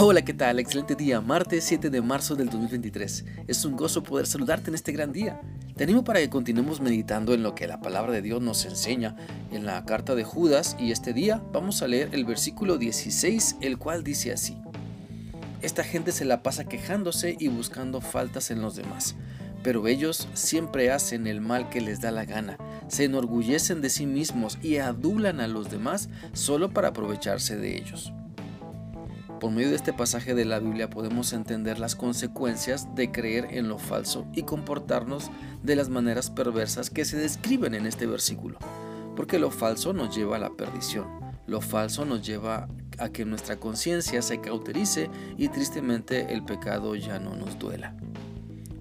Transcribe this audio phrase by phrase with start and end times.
[0.00, 0.60] Hola, ¿qué tal?
[0.60, 3.24] Excelente día, martes 7 de marzo del 2023.
[3.48, 5.40] Es un gozo poder saludarte en este gran día.
[5.74, 9.16] Te animo para que continuemos meditando en lo que la palabra de Dios nos enseña
[9.50, 13.76] en la carta de Judas y este día vamos a leer el versículo 16, el
[13.76, 14.56] cual dice así.
[15.62, 19.16] Esta gente se la pasa quejándose y buscando faltas en los demás,
[19.64, 22.56] pero ellos siempre hacen el mal que les da la gana,
[22.86, 28.12] se enorgullecen de sí mismos y adulan a los demás solo para aprovecharse de ellos.
[29.40, 33.68] Por medio de este pasaje de la Biblia podemos entender las consecuencias de creer en
[33.68, 35.30] lo falso y comportarnos
[35.62, 38.58] de las maneras perversas que se describen en este versículo.
[39.14, 41.06] Porque lo falso nos lleva a la perdición.
[41.46, 47.20] Lo falso nos lleva a que nuestra conciencia se cauterice y tristemente el pecado ya
[47.20, 47.94] no nos duela.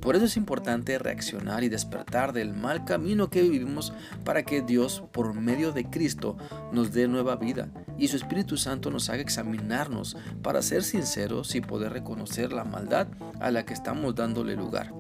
[0.08, 3.92] Por eso es importante reaccionar y despertar del mal camino que vivimos
[4.24, 6.38] para que Dios, por medio de Cristo,
[6.72, 7.68] nos dé nueva vida
[7.98, 13.10] y su Espíritu Santo nos haga examinarnos para ser sinceros y poder reconocer la maldad
[13.42, 14.94] a la que estamos dándole lugar.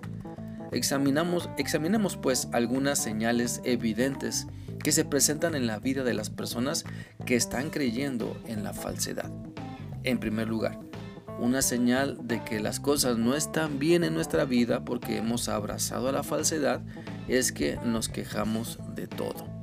[0.73, 4.45] Examinamos, examinemos pues algunas señales evidentes
[4.83, 6.83] que se presentan en la vida de las personas
[7.25, 9.31] que están creyendo en la falsedad.
[10.03, 10.79] En primer lugar,
[11.39, 16.09] una señal de que las cosas no están bien en nuestra vida porque hemos abrazado
[16.09, 16.81] a la falsedad
[17.27, 19.57] es que nos quejamos de todo.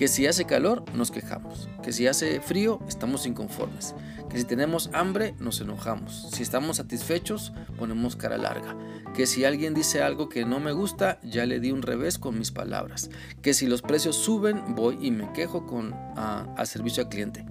[0.00, 1.68] Que si hace calor, nos quejamos.
[1.82, 3.94] Que si hace frío, estamos inconformes.
[4.30, 6.30] Que si tenemos hambre, nos enojamos.
[6.32, 8.78] Si estamos satisfechos, ponemos cara larga.
[9.14, 12.38] Que si alguien dice algo que no me gusta, ya le di un revés con
[12.38, 13.10] mis palabras.
[13.42, 17.44] Que si los precios suben, voy y me quejo con a, a servicio al cliente.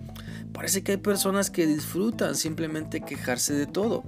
[0.53, 4.03] Parece que hay personas que disfrutan simplemente quejarse de todo.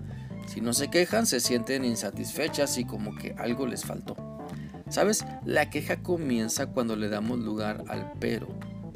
[0.47, 4.17] Si no se quejan, se sienten insatisfechas y como que algo les faltó.
[4.89, 5.25] ¿Sabes?
[5.45, 8.47] La queja comienza cuando le damos lugar al pero.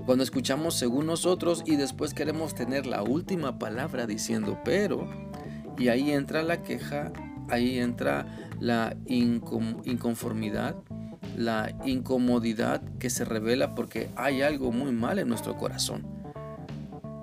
[0.05, 5.09] Cuando escuchamos según nosotros y después queremos tener la última palabra diciendo pero.
[5.77, 7.13] Y ahí entra la queja,
[7.49, 8.25] ahí entra
[8.59, 10.75] la inconformidad,
[11.37, 16.14] la incomodidad que se revela porque hay algo muy mal en nuestro corazón.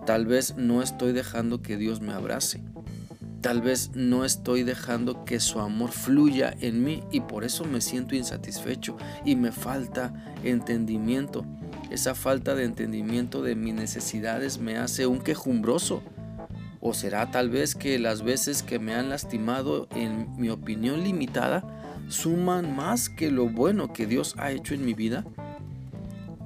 [0.06, 2.60] Tal vez no estoy dejando que Dios me abrace.
[3.40, 7.80] Tal vez no estoy dejando que su amor fluya en mí y por eso me
[7.80, 10.12] siento insatisfecho y me falta
[10.44, 11.44] entendimiento.
[11.90, 16.02] Esa falta de entendimiento de mis necesidades me hace un quejumbroso.
[16.80, 21.64] ¿O será tal vez que las veces que me han lastimado en mi opinión limitada
[22.08, 25.24] suman más que lo bueno que Dios ha hecho en mi vida?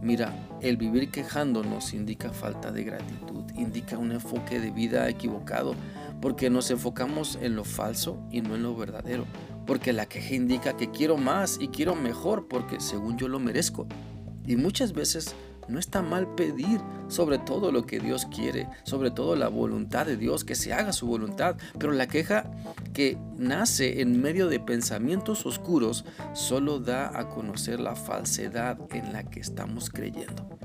[0.06, 5.74] Mira, el vivir quejándonos indica falta de gratitud, indica un enfoque de vida equivocado,
[6.20, 9.24] porque nos enfocamos en lo falso y no en lo verdadero,
[9.66, 13.88] porque la queja indica que quiero más y quiero mejor porque según yo lo merezco.
[14.46, 15.34] Y muchas veces
[15.68, 20.16] no está mal pedir sobre todo lo que Dios quiere, sobre todo la voluntad de
[20.16, 22.50] Dios, que se haga su voluntad, pero la queja
[22.92, 29.24] que nace en medio de pensamientos oscuros solo da a conocer la falsedad en la
[29.24, 30.58] que estamos creyendo.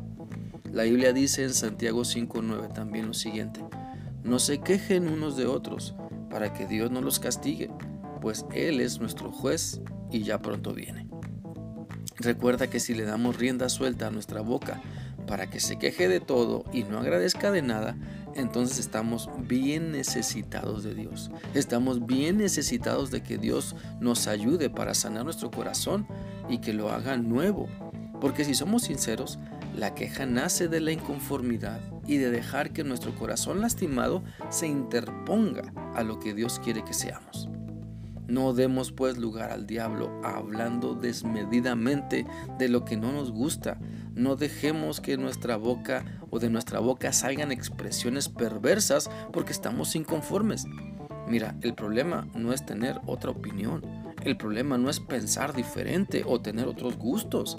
[0.71, 3.61] La Biblia dice en Santiago 5.9 también lo siguiente,
[4.23, 5.95] no se quejen unos de otros
[6.29, 7.69] para que Dios no los castigue,
[8.21, 9.81] pues Él es nuestro juez
[10.11, 11.10] y ya pronto viene.
[12.17, 14.81] Recuerda que si le damos rienda suelta a nuestra boca
[15.27, 17.95] para que se queje de todo y no agradezca de nada,
[18.35, 21.31] entonces estamos bien necesitados de Dios.
[21.53, 26.07] Estamos bien necesitados de que Dios nos ayude para sanar nuestro corazón
[26.49, 27.67] y que lo haga nuevo.
[28.19, 29.39] Porque si somos sinceros,
[29.75, 35.73] la queja nace de la inconformidad y de dejar que nuestro corazón lastimado se interponga
[35.95, 37.49] a lo que Dios quiere que seamos.
[38.31, 42.25] No demos pues lugar al diablo hablando desmedidamente
[42.57, 43.77] de lo que no nos gusta.
[44.15, 50.65] No dejemos que nuestra boca o de nuestra boca salgan expresiones perversas porque estamos inconformes.
[51.27, 53.81] Mira, el problema no es tener otra opinión.
[54.23, 57.57] El problema no es pensar diferente o tener otros gustos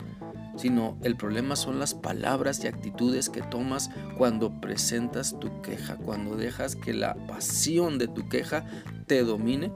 [0.56, 6.36] sino el problema son las palabras y actitudes que tomas cuando presentas tu queja, cuando
[6.36, 8.64] dejas que la pasión de tu queja
[9.06, 9.72] te domine,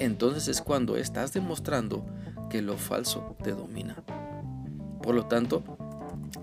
[0.00, 2.04] entonces es cuando estás demostrando
[2.48, 4.02] que lo falso te domina.
[5.02, 5.62] Por lo tanto,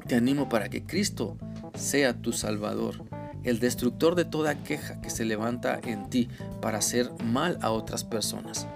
[0.07, 1.37] te animo para que Cristo
[1.75, 3.03] sea tu Salvador,
[3.43, 6.29] el destructor de toda queja que se levanta en ti
[6.61, 8.67] para hacer mal a otras personas.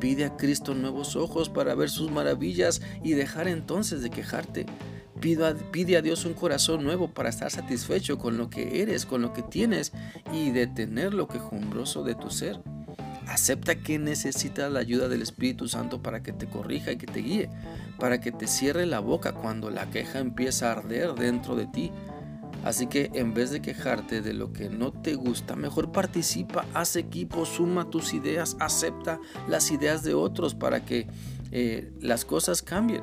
[0.00, 4.66] Pide a Cristo nuevos ojos para ver sus maravillas y dejar entonces de quejarte.
[5.20, 9.32] Pide a, Dios un corazón nuevo para estar satisfecho con lo que eres, con lo
[9.32, 9.92] que tienes
[10.32, 12.60] y detener lo quejumbroso de tu ser.
[13.26, 17.20] Acepta que necesitas la ayuda del Espíritu Santo para que te corrija y que te
[17.20, 17.50] guíe,
[17.98, 21.90] para que te cierre la boca cuando la queja empieza a arder dentro de ti.
[22.64, 26.96] Así que en vez de quejarte de lo que no te gusta, mejor participa, haz
[26.96, 31.06] equipo, suma tus ideas, acepta las ideas de otros para que
[31.52, 33.02] eh, las cosas cambien.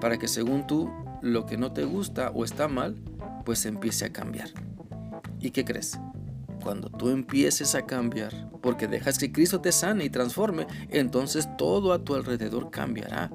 [0.00, 0.90] Para que según tú
[1.22, 2.96] lo que no te gusta o está mal,
[3.44, 4.48] pues empiece a cambiar.
[5.40, 5.98] ¿Y qué crees?
[6.62, 11.92] Cuando tú empieces a cambiar, porque dejas que Cristo te sane y transforme, entonces todo
[11.92, 13.30] a tu alrededor cambiará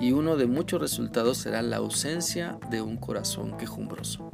[0.00, 4.30] y uno de muchos resultados será la ausencia de un corazón quejumbroso.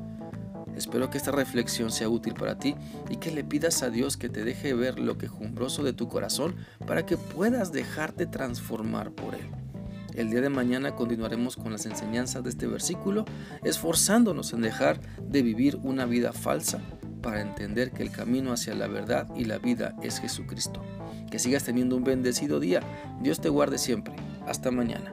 [0.76, 2.76] Espero que esta reflexión sea útil para ti
[3.10, 6.54] y que le pidas a Dios que te deje ver lo quejumbroso de tu corazón
[6.86, 9.50] para que puedas dejarte transformar por Él.
[10.14, 13.24] El día de mañana continuaremos con las enseñanzas de este versículo,
[13.64, 16.80] esforzándonos en dejar de vivir una vida falsa
[17.26, 20.80] para entender que el camino hacia la verdad y la vida es Jesucristo.
[21.28, 22.78] Que sigas teniendo un bendecido día.
[23.20, 24.14] Dios te guarde siempre.
[24.46, 25.12] Hasta mañana.